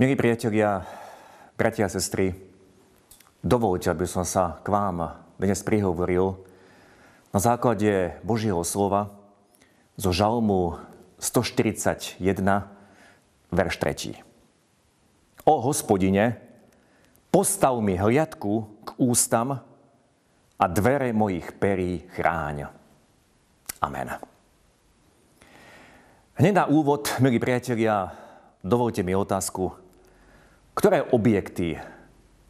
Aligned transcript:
Milí 0.00 0.16
priatelia, 0.16 0.80
bratia 1.60 1.84
a 1.84 1.92
sestry, 1.92 2.32
dovolte, 3.44 3.92
aby 3.92 4.08
som 4.08 4.24
sa 4.24 4.56
k 4.64 4.72
vám 4.72 5.12
dnes 5.36 5.60
prihovoril 5.60 6.40
na 7.36 7.36
základe 7.36 8.16
Božieho 8.24 8.64
slova 8.64 9.12
zo 10.00 10.08
Žalmu 10.08 10.80
141, 11.20 12.16
verš 13.52 13.74
3. 13.76 15.44
O 15.44 15.60
hospodine, 15.60 16.40
postav 17.28 17.76
mi 17.84 17.92
hliadku 18.00 18.52
k 18.80 18.88
ústam 18.96 19.60
a 20.56 20.64
dvere 20.64 21.12
mojich 21.12 21.52
perí 21.60 22.08
chráň. 22.16 22.72
Amen. 23.84 24.16
Hneď 26.40 26.52
na 26.56 26.64
úvod, 26.72 27.04
milí 27.20 27.36
priatelia, 27.36 28.16
dovolte 28.64 29.04
mi 29.04 29.12
otázku, 29.12 29.89
ktoré 30.74 31.06
objekty 31.10 31.78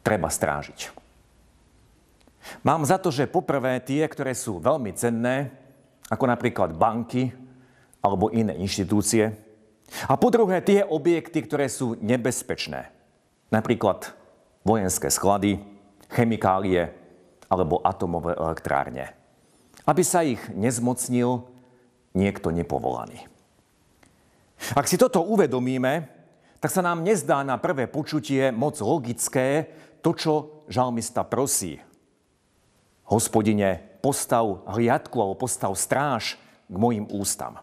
treba 0.01 0.29
strážiť? 0.29 0.93
Mám 2.65 2.89
za 2.89 2.97
to, 2.97 3.13
že 3.13 3.29
poprvé 3.29 3.77
tie, 3.81 4.01
ktoré 4.09 4.33
sú 4.33 4.57
veľmi 4.57 4.91
cenné, 4.97 5.53
ako 6.09 6.25
napríklad 6.25 6.73
banky 6.73 7.31
alebo 8.01 8.33
iné 8.33 8.57
inštitúcie. 8.57 9.37
A 10.09 10.17
po 10.17 10.33
druhé 10.33 10.59
tie 10.63 10.81
objekty, 10.81 11.45
ktoré 11.45 11.69
sú 11.69 11.99
nebezpečné. 12.01 12.89
Napríklad 13.53 14.15
vojenské 14.65 15.11
sklady, 15.11 15.61
chemikálie 16.09 16.91
alebo 17.51 17.83
atomové 17.83 18.33
elektrárne. 18.35 19.13
Aby 19.85 20.03
sa 20.05 20.23
ich 20.23 20.39
nezmocnil 20.55 21.45
niekto 22.15 22.51
nepovolaný. 22.51 23.27
Ak 24.77 24.85
si 24.85 24.95
toto 24.95 25.25
uvedomíme, 25.25 26.20
tak 26.61 26.69
sa 26.69 26.85
nám 26.85 27.01
nezdá 27.01 27.41
na 27.41 27.57
prvé 27.57 27.89
počutie 27.89 28.53
moc 28.53 28.77
logické 28.77 29.65
to, 30.05 30.13
čo 30.13 30.33
žalmista 30.69 31.25
prosí. 31.25 31.81
Hospodine, 33.09 33.81
postav 33.99 34.61
hliadku 34.69 35.17
alebo 35.17 35.41
postav 35.41 35.73
stráž 35.73 36.37
k 36.69 36.75
mojim 36.77 37.09
ústam. 37.09 37.57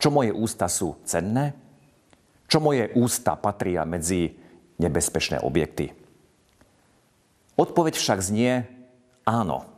Čo 0.00 0.08
moje 0.08 0.32
ústa 0.32 0.66
sú 0.72 0.96
cenné? 1.04 1.52
Čo 2.48 2.64
moje 2.64 2.90
ústa 2.96 3.36
patria 3.36 3.84
medzi 3.84 4.34
nebezpečné 4.80 5.44
objekty? 5.44 5.92
Odpoveď 7.54 7.94
však 7.94 8.18
znie 8.24 8.66
áno. 9.28 9.68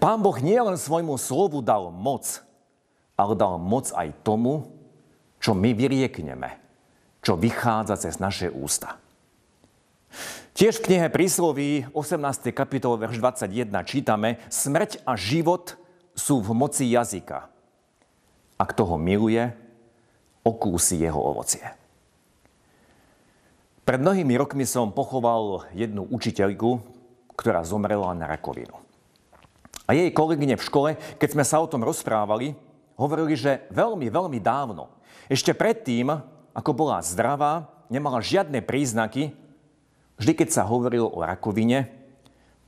Pán 0.00 0.24
Boh 0.24 0.36
nie 0.40 0.56
len 0.56 0.76
svojmu 0.76 1.20
slovu 1.20 1.60
dal 1.60 1.92
moc, 1.92 2.42
ale 3.14 3.32
dal 3.36 3.60
moc 3.60 3.92
aj 3.92 4.08
tomu, 4.24 4.72
čo 5.36 5.52
my 5.52 5.76
vyriekneme– 5.76 6.56
čo 7.20 7.36
vychádza 7.36 8.00
cez 8.00 8.16
naše 8.20 8.48
ústa. 8.48 8.96
Tiež 10.56 10.82
v 10.82 10.84
knihe 10.90 11.06
Prísloví 11.08 11.86
18. 11.94 12.50
kapitol 12.50 12.98
verš 12.98 13.22
21 13.22 13.70
čítame 13.86 14.42
Smrť 14.50 15.06
a 15.06 15.14
život 15.14 15.78
sú 16.18 16.42
v 16.42 16.50
moci 16.52 16.90
jazyka. 16.90 17.46
A 18.60 18.62
kto 18.66 18.82
ho 18.84 18.96
miluje, 19.00 19.48
okúsi 20.44 21.00
jeho 21.00 21.16
ovocie. 21.16 21.64
Pred 23.88 24.00
mnohými 24.04 24.34
rokmi 24.36 24.68
som 24.68 24.92
pochoval 24.92 25.70
jednu 25.72 26.04
učiteľku, 26.12 26.82
ktorá 27.38 27.64
zomrela 27.64 28.12
na 28.12 28.28
rakovinu. 28.28 28.76
A 29.88 29.96
jej 29.96 30.12
kolegyne 30.14 30.54
v 30.54 30.66
škole, 30.66 30.90
keď 31.18 31.28
sme 31.34 31.44
sa 31.46 31.58
o 31.58 31.66
tom 31.66 31.82
rozprávali, 31.82 32.54
hovorili, 32.94 33.34
že 33.34 33.64
veľmi, 33.72 34.12
veľmi 34.12 34.38
dávno, 34.38 34.92
ešte 35.26 35.56
predtým, 35.56 36.20
ako 36.60 36.76
bola 36.76 37.00
zdravá, 37.00 37.72
nemala 37.88 38.20
žiadne 38.20 38.60
príznaky, 38.60 39.32
vždy 40.20 40.32
keď 40.36 40.48
sa 40.52 40.68
hovorilo 40.68 41.08
o 41.08 41.24
rakovine, 41.24 41.88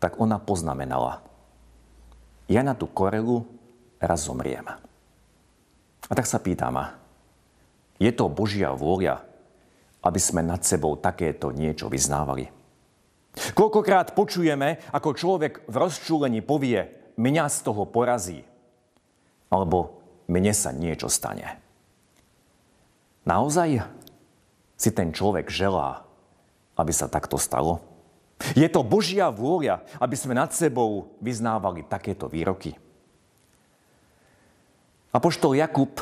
tak 0.01 0.17
ona 0.17 0.41
poznamenala. 0.41 1.21
Ja 2.49 2.65
na 2.65 2.73
tú 2.73 2.89
korelu 2.89 3.45
raz 4.01 4.25
zomriem. 4.25 4.65
A 6.09 6.13
tak 6.17 6.25
sa 6.25 6.41
pýtam, 6.41 6.75
je 8.01 8.11
to 8.11 8.27
Božia 8.33 8.75
vôľa, 8.75 9.23
aby 10.03 10.19
sme 10.19 10.43
nad 10.43 10.67
sebou 10.67 10.99
takéto 10.99 11.55
niečo 11.55 11.87
vyznávali? 11.87 12.51
Koľkokrát 13.55 14.13
počujeme, 14.19 14.83
ako 14.91 15.15
človek 15.15 15.53
v 15.71 15.75
rozčúlení 15.79 16.43
povie, 16.43 16.91
mňa 17.15 17.45
z 17.47 17.59
toho 17.63 17.87
porazí, 17.87 18.43
alebo 19.49 20.03
mne 20.27 20.51
sa 20.51 20.75
niečo 20.75 21.07
stane. 21.07 21.62
Naozaj 23.23 23.87
si 24.75 24.91
ten 24.91 25.15
človek 25.15 25.47
želá, 25.47 26.03
aby 26.75 26.91
sa 26.91 27.07
takto 27.07 27.39
stalo? 27.39 27.79
Je 28.59 28.67
to 28.67 28.83
Božia 28.83 29.31
vôľa, 29.31 29.87
aby 30.03 30.19
sme 30.19 30.35
nad 30.35 30.51
sebou 30.51 31.15
vyznávali 31.23 31.87
takéto 31.87 32.27
výroky? 32.27 32.75
Apoštol 35.15 35.55
Jakub 35.61 35.95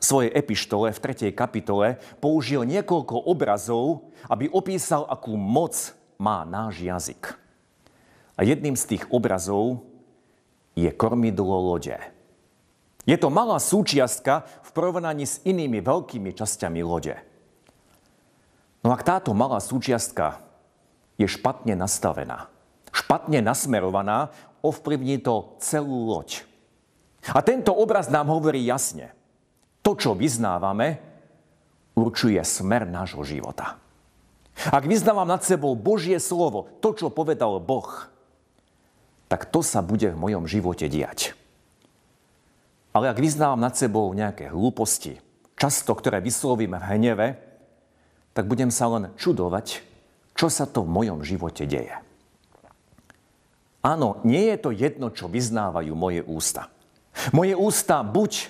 v 0.00 0.02
svojej 0.02 0.34
epištole 0.34 0.90
v 0.90 1.02
3. 1.30 1.30
kapitole 1.30 2.00
použil 2.18 2.66
niekoľko 2.66 3.28
obrazov, 3.28 4.10
aby 4.26 4.50
opísal, 4.50 5.06
akú 5.06 5.38
moc 5.38 5.94
má 6.18 6.42
náš 6.42 6.82
jazyk. 6.82 7.38
A 8.34 8.42
jedným 8.42 8.74
z 8.74 8.96
tých 8.96 9.04
obrazov 9.14 9.86
je 10.74 10.90
kormidlo 10.90 11.54
lode. 11.70 11.94
Je 13.04 13.16
to 13.20 13.28
malá 13.28 13.60
súčiastka 13.60 14.48
v 14.64 14.70
porovnaní 14.72 15.28
s 15.28 15.40
inými 15.44 15.84
veľkými 15.84 16.32
časťami 16.32 16.80
lode. 16.80 17.16
No 18.80 18.92
ak 18.92 19.04
táto 19.04 19.36
malá 19.36 19.60
súčiastka 19.60 20.40
je 21.20 21.28
špatne 21.28 21.76
nastavená, 21.76 22.48
špatne 22.92 23.44
nasmerovaná, 23.44 24.32
ovplyvní 24.64 25.20
to 25.20 25.56
celú 25.60 26.08
loď. 26.08 26.48
A 27.32 27.40
tento 27.44 27.72
obraz 27.72 28.08
nám 28.08 28.28
hovorí 28.32 28.64
jasne. 28.64 29.12
To, 29.84 29.96
čo 29.96 30.16
vyznávame, 30.16 31.00
určuje 31.92 32.40
smer 32.40 32.88
nášho 32.88 33.20
života. 33.24 33.76
Ak 34.72 34.88
vyznávam 34.88 35.28
nad 35.28 35.44
sebou 35.44 35.76
Božie 35.76 36.16
slovo, 36.20 36.68
to, 36.80 36.96
čo 36.96 37.12
povedal 37.12 37.60
Boh, 37.60 38.08
tak 39.28 39.48
to 39.48 39.60
sa 39.60 39.84
bude 39.84 40.08
v 40.12 40.20
mojom 40.20 40.44
živote 40.48 40.88
diať. 40.88 41.36
Ale 42.94 43.10
ak 43.10 43.18
vyznávam 43.18 43.58
nad 43.58 43.74
sebou 43.74 44.06
nejaké 44.14 44.54
hlúposti, 44.54 45.18
často 45.58 45.98
ktoré 45.98 46.22
vyslovím 46.22 46.78
v 46.78 46.86
hneve, 46.94 47.28
tak 48.30 48.46
budem 48.46 48.70
sa 48.70 48.86
len 48.86 49.10
čudovať, 49.18 49.82
čo 50.38 50.46
sa 50.46 50.66
to 50.70 50.86
v 50.86 50.94
mojom 50.94 51.26
živote 51.26 51.66
deje. 51.66 51.94
Áno, 53.82 54.22
nie 54.22 54.48
je 54.48 54.58
to 54.62 54.70
jedno, 54.70 55.10
čo 55.10 55.26
vyznávajú 55.26 55.92
moje 55.92 56.22
ústa. 56.24 56.70
Moje 57.34 57.52
ústa 57.58 58.00
buď 58.00 58.48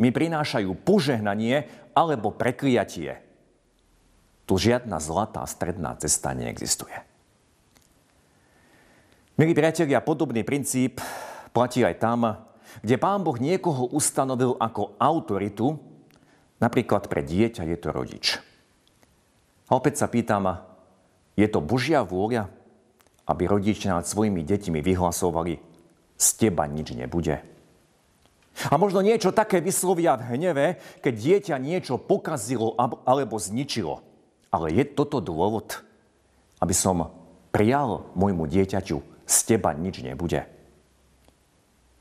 mi 0.00 0.08
prinášajú 0.08 0.72
požehnanie, 0.86 1.68
alebo 1.92 2.30
prekliatie. 2.30 3.18
Tu 4.46 4.54
žiadna 4.56 5.02
zlatá 5.02 5.44
stredná 5.46 5.94
cesta 5.98 6.32
neexistuje. 6.32 6.94
Milí 9.36 9.52
priatelia, 9.52 10.00
podobný 10.00 10.46
princíp 10.46 11.02
platí 11.50 11.82
aj 11.82 11.96
tam, 11.98 12.49
kde 12.82 12.96
pán 12.96 13.26
Boh 13.26 13.36
niekoho 13.36 13.90
ustanovil 13.90 14.54
ako 14.56 14.94
autoritu, 14.96 15.78
napríklad 16.62 17.10
pre 17.10 17.26
dieťa 17.26 17.66
je 17.66 17.76
to 17.76 17.88
rodič. 17.90 18.26
A 19.70 19.78
opäť 19.78 20.02
sa 20.02 20.06
pýtam, 20.10 20.62
je 21.38 21.46
to 21.46 21.62
Božia 21.62 22.02
vôľa, 22.02 22.50
aby 23.30 23.46
rodičia 23.46 23.94
nad 23.94 24.06
svojimi 24.06 24.42
deťmi 24.42 24.82
vyhlasovali, 24.82 25.62
z 26.20 26.28
teba 26.36 26.66
nič 26.66 26.92
nebude. 26.92 27.40
A 28.68 28.74
možno 28.76 29.00
niečo 29.00 29.32
také 29.32 29.62
vyslovia 29.62 30.18
v 30.18 30.36
hneve, 30.36 30.66
keď 31.00 31.14
dieťa 31.16 31.56
niečo 31.62 31.96
pokazilo 31.96 32.76
alebo 33.06 33.38
zničilo. 33.38 34.04
Ale 34.50 34.74
je 34.74 34.84
toto 34.84 35.22
dôvod, 35.22 35.80
aby 36.58 36.74
som 36.74 37.14
prijal 37.54 38.10
môjmu 38.18 38.50
dieťaťu, 38.50 38.98
z 39.24 39.36
teba 39.46 39.70
nič 39.72 40.02
nebude. 40.02 40.44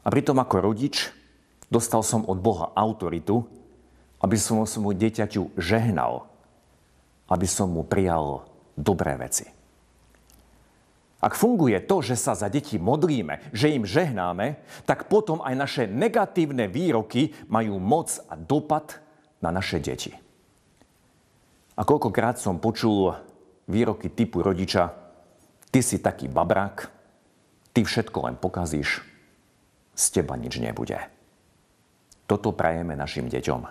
A 0.10 0.14
pritom 0.18 0.42
ako 0.42 0.74
rodič 0.74 1.14
dostal 1.70 2.02
som 2.02 2.26
od 2.26 2.42
Boha 2.42 2.74
autoritu, 2.74 3.46
aby 4.26 4.42
som 4.42 4.66
svojmu 4.66 4.98
dieťaťu 4.98 5.54
žehnal, 5.54 6.26
aby 7.30 7.46
som 7.46 7.70
mu 7.70 7.86
prijal 7.86 8.42
dobré 8.74 9.14
veci. 9.22 9.46
Ak 11.22 11.38
funguje 11.38 11.78
to, 11.86 12.02
že 12.02 12.18
sa 12.18 12.34
za 12.34 12.50
deti 12.50 12.82
modlíme, 12.82 13.54
že 13.54 13.70
im 13.70 13.86
žehnáme, 13.86 14.58
tak 14.90 15.06
potom 15.14 15.46
aj 15.46 15.54
naše 15.54 15.84
negatívne 15.86 16.66
výroky 16.66 17.38
majú 17.46 17.78
moc 17.78 18.10
a 18.34 18.34
dopad 18.34 18.98
na 19.46 19.54
naše 19.54 19.78
deti. 19.78 20.18
A 21.78 21.86
koľkokrát 21.86 22.42
som 22.42 22.58
počul 22.58 23.14
výroky 23.70 24.10
typu 24.10 24.42
rodiča, 24.42 24.90
ty 25.70 25.86
si 25.86 26.02
taký 26.02 26.26
babrák, 26.26 26.90
ty 27.78 27.86
všetko 27.86 28.26
len 28.26 28.36
pokazíš, 28.42 29.09
z 30.00 30.06
teba 30.16 30.40
nič 30.40 30.64
nebude. 30.64 30.96
Toto 32.24 32.56
prajeme 32.56 32.96
našim 32.96 33.28
deťom. 33.28 33.68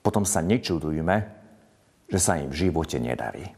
Potom 0.00 0.24
sa 0.24 0.40
nečudujme, 0.40 1.16
že 2.08 2.18
sa 2.18 2.40
im 2.40 2.48
v 2.48 2.58
živote 2.68 2.96
nedarí. 2.96 3.52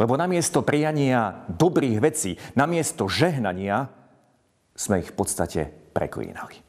Lebo 0.00 0.16
namiesto 0.16 0.64
prijania 0.64 1.44
dobrých 1.52 1.98
vecí, 2.00 2.40
namiesto 2.56 3.06
žehnania, 3.12 3.92
sme 4.72 5.04
ich 5.04 5.12
v 5.12 5.16
podstate 5.20 5.60
preklínali. 5.92 6.64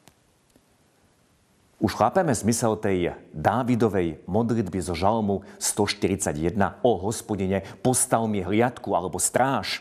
Už 1.80 1.96
chápeme 1.96 2.32
zmysel 2.36 2.76
tej 2.78 3.16
Dávidovej 3.32 4.22
modlitby 4.28 4.78
zo 4.84 4.92
žalmu 4.92 5.42
141 5.56 6.84
o 6.84 6.92
hospodine, 7.00 7.64
postav 7.80 8.24
mi 8.28 8.44
hliadku 8.44 8.92
alebo 8.92 9.16
stráž 9.16 9.80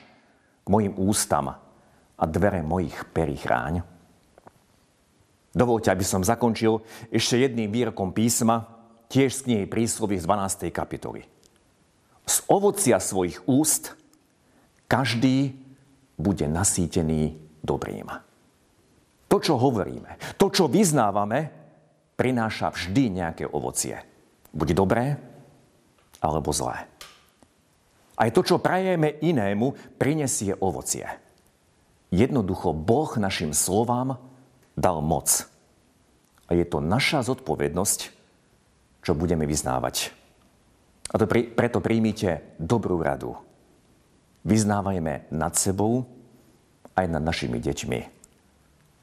k 0.64 0.68
mojim 0.72 0.96
ústam 0.96 1.60
a 2.24 2.26
dvere 2.26 2.64
mojich 2.64 2.96
perí 3.12 3.36
chráň. 3.36 3.84
Dovolte, 5.52 5.92
aby 5.92 6.08
som 6.08 6.24
zakončil 6.24 6.80
ešte 7.12 7.36
jedným 7.36 7.68
výrokom 7.68 8.16
písma, 8.16 8.64
tiež 9.12 9.36
z 9.36 9.42
knihy 9.44 9.66
príslovy 9.68 10.16
z 10.16 10.24
12. 10.24 10.72
kapitoly. 10.72 11.28
Z 12.24 12.48
ovocia 12.48 13.04
svojich 13.04 13.44
úst 13.44 14.00
každý 14.88 15.52
bude 16.16 16.48
nasýtený 16.48 17.36
dobrým. 17.60 18.08
To, 19.28 19.38
čo 19.44 19.60
hovoríme, 19.60 20.40
to, 20.40 20.48
čo 20.48 20.72
vyznávame, 20.72 21.52
prináša 22.16 22.72
vždy 22.72 23.20
nejaké 23.20 23.44
ovocie. 23.52 24.00
Buď 24.56 24.70
dobré, 24.72 25.20
alebo 26.24 26.56
zlé. 26.56 26.88
Aj 28.16 28.30
to, 28.32 28.46
čo 28.46 28.64
prajeme 28.64 29.20
inému, 29.20 30.00
prinesie 30.00 30.56
ovocie. 30.56 31.23
Jednoducho 32.14 32.78
Boh 32.78 33.10
našim 33.18 33.58
slovám 33.58 34.22
dal 34.78 35.02
moc. 35.02 35.50
A 36.46 36.54
je 36.54 36.62
to 36.62 36.78
naša 36.78 37.26
zodpovednosť, 37.26 38.00
čo 39.02 39.18
budeme 39.18 39.50
vyznávať. 39.50 40.14
A 41.10 41.18
to 41.18 41.26
pri, 41.26 41.50
preto 41.50 41.82
príjmite 41.82 42.54
dobrú 42.62 43.02
radu. 43.02 43.34
Vyznávajme 44.46 45.34
nad 45.34 45.58
sebou 45.58 46.06
aj 46.94 47.10
nad 47.10 47.24
našimi 47.26 47.58
deťmi. 47.58 48.00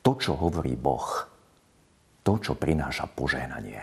To, 0.06 0.14
čo 0.14 0.38
hovorí 0.38 0.78
Boh. 0.78 1.26
To, 2.22 2.38
čo 2.38 2.54
prináša 2.54 3.10
požehnanie. 3.10 3.82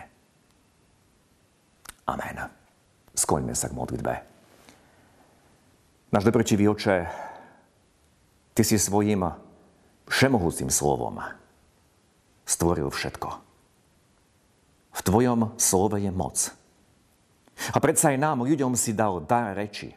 Amen. 2.08 2.48
Skloňme 3.12 3.52
sa 3.52 3.68
k 3.68 3.76
modlitbe. 3.76 4.14
Náš 6.16 6.24
dobročivý 6.24 6.72
oče, 6.72 7.27
Ty 8.58 8.66
si 8.66 8.74
svojim 8.74 9.22
všemohúcim 10.10 10.66
slovom 10.66 11.22
stvoril 12.42 12.90
všetko. 12.90 13.30
V 14.98 15.00
Tvojom 15.06 15.54
slove 15.54 16.02
je 16.02 16.10
moc. 16.10 16.50
A 17.70 17.78
predsa 17.78 18.10
aj 18.10 18.18
nám, 18.18 18.42
ľuďom, 18.42 18.74
si 18.74 18.90
dal 18.90 19.22
dar 19.22 19.54
reči. 19.54 19.94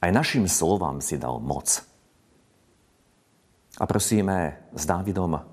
Aj 0.00 0.08
našim 0.08 0.48
slovám 0.48 1.04
si 1.04 1.20
dal 1.20 1.44
moc. 1.44 1.84
A 3.76 3.84
prosíme 3.84 4.64
s 4.72 4.88
Dávidom, 4.88 5.44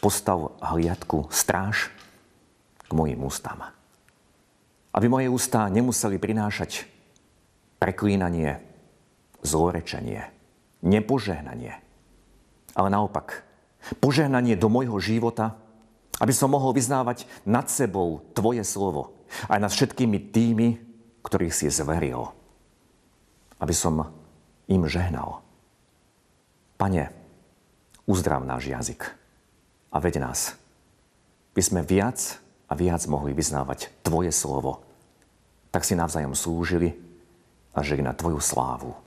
postav 0.00 0.56
hliadku 0.64 1.28
stráž 1.28 1.92
k 2.88 2.90
mojim 2.96 3.20
ústam. 3.20 3.68
Aby 4.96 5.12
moje 5.12 5.28
ústa 5.28 5.68
nemuseli 5.68 6.16
prinášať 6.16 6.88
preklínanie, 7.76 8.64
zlorečenie, 9.44 10.32
nepožehnanie, 10.84 11.80
ale 12.76 12.88
naopak 12.92 13.42
požehnanie 13.98 14.54
do 14.54 14.68
môjho 14.68 15.00
života, 15.00 15.56
aby 16.20 16.30
som 16.30 16.52
mohol 16.52 16.76
vyznávať 16.76 17.26
nad 17.42 17.66
sebou 17.66 18.22
Tvoje 18.36 18.62
slovo 18.62 19.16
aj 19.50 19.58
nad 19.58 19.72
všetkými 19.72 20.30
tými, 20.30 20.68
ktorých 21.26 21.54
si 21.54 21.66
zveril. 21.72 22.30
Aby 23.58 23.74
som 23.74 24.12
im 24.70 24.82
žehnal. 24.86 25.42
Pane, 26.78 27.10
uzdrav 28.04 28.44
náš 28.44 28.68
jazyk 28.68 29.02
a 29.90 29.96
veď 29.98 30.20
nás, 30.22 30.54
by 31.54 31.62
sme 31.62 31.80
viac 31.86 32.38
a 32.66 32.74
viac 32.74 33.02
mohli 33.06 33.32
vyznávať 33.32 33.90
Tvoje 34.02 34.34
slovo. 34.34 34.82
Tak 35.70 35.86
si 35.86 35.98
navzájom 35.98 36.34
slúžili 36.34 36.94
a 37.74 37.82
žili 37.82 38.02
na 38.02 38.14
Tvoju 38.14 38.38
slávu. 38.38 39.03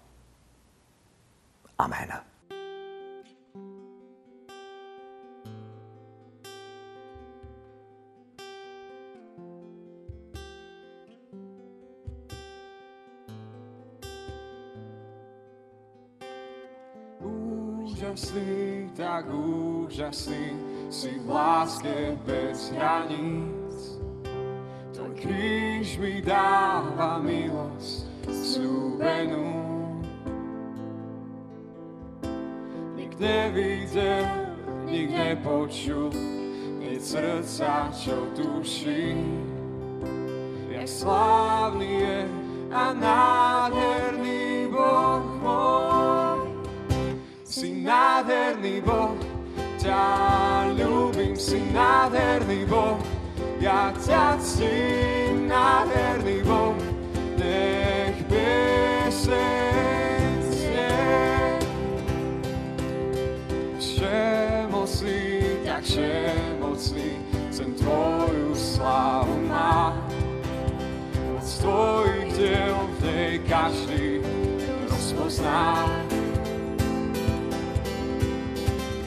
Amen. 1.77 2.27
úžasný, 17.97 18.89
tak 18.95 19.25
úžasný, 19.29 20.53
si 20.89 21.19
v 21.19 21.29
láske 21.29 22.17
bez 22.25 22.69
hraníc. 22.71 23.99
Tvoj 24.93 25.11
kríž 25.17 25.97
mi 25.97 26.21
dáva 26.21 27.17
milosť 27.21 28.06
Nik 33.17 33.29
nevidel, 33.29 34.29
nik 34.85 35.09
nepočul, 35.09 36.13
nie 36.77 37.01
srdca, 37.01 37.89
čo 37.89 38.29
tuší. 38.37 39.17
Jak 40.69 40.85
slávny 40.85 41.89
je 41.97 42.19
a 42.69 42.93
nádherný 42.93 44.69
Boh 44.69 45.25
môj. 45.41 46.61
Si 47.41 47.81
nádherný 47.81 48.85
Boh, 48.85 49.17
ťa 49.81 50.77
ľúbim, 50.77 51.33
si 51.33 51.57
nádherný 51.73 52.69
Boh, 52.69 53.01
ja 53.57 53.97
ťa 53.97 54.37
ctím, 54.37 55.49
nádherný 55.49 56.45
Boh, 56.45 56.77
tak 65.87 66.03
všemocný, 66.03 67.11
chcem 67.49 67.73
Tvoju 67.73 68.55
slávu 68.55 69.39
má. 69.47 69.95
Od 71.37 71.47
Tvojich 71.59 72.33
diel 72.35 72.75
v 72.75 73.03
nej 73.03 73.33
každý 73.47 74.19
rozpozná. 74.91 75.87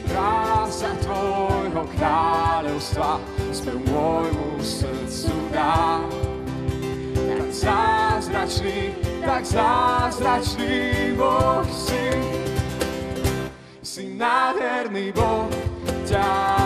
krása 0.09 0.91
Tvojho 1.05 1.87
kráľovstva 1.95 3.21
spev 3.53 3.77
môjmu 3.85 4.59
srdcu 4.59 5.33
dá. 5.53 6.01
Tak 7.13 7.51
zázračný, 7.53 8.91
tak 9.21 9.45
zázračný 9.45 11.13
Boh 11.13 11.67
si. 11.69 12.09
Si 13.81 14.17
nádherný 14.17 15.11
Boh, 15.15 15.47
ťa 16.11 16.60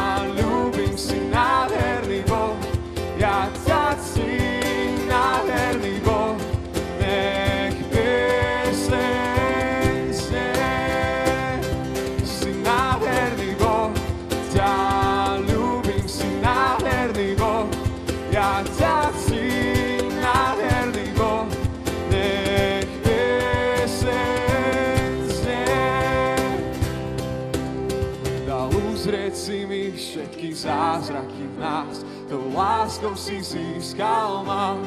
zázraky 30.65 31.45
v 31.55 31.59
nás, 31.59 32.05
to 32.29 32.41
láskou 32.53 33.15
si 33.15 33.43
získal 33.43 34.41
ma. 34.41 34.77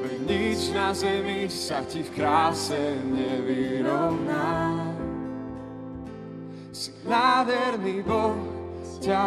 Veď 0.00 0.18
nič 0.24 0.72
na 0.72 0.96
zemi 0.96 1.44
sa 1.52 1.84
ti 1.84 2.00
v 2.00 2.10
kráse 2.16 2.96
nevyrovná. 3.04 4.80
Si 6.72 6.88
nádherný 7.04 8.00
Boh, 8.00 8.55
ťa 9.00 9.26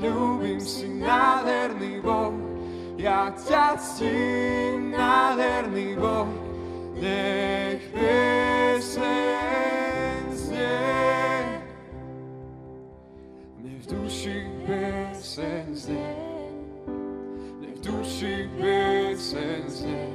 ľúbim, 0.00 0.60
si 0.62 0.88
nádherný 0.88 2.00
Boh, 2.02 2.34
ja 2.98 3.30
ťa 3.34 3.76
ctím, 3.78 4.94
nádherný 4.94 5.94
Boh, 5.98 6.30
nech 6.98 7.82
pieseň 7.94 9.06
znie 10.34 11.08
duši 13.88 14.44
pieseň 14.68 15.64
znie, 15.72 16.16
nech 17.60 17.80
duši 17.80 18.48
pieseň 18.60 19.62
znie, 19.68 20.08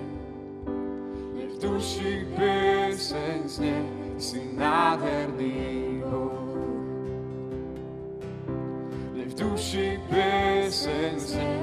nech 1.34 1.52
v 1.54 1.58
duši 1.62 2.13
pieseň 2.38 3.40
znie, 3.50 3.82
si 4.18 4.42
nádherný 4.54 5.93
pieseň 11.04 11.20
znie, 11.20 11.60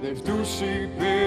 nech 0.00 0.16
v 0.16 0.22
duši 0.24 0.88
pieseň 0.96 1.17